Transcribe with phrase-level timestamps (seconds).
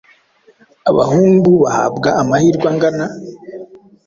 [0.89, 3.05] abahungu bahabwa amahirwe angana?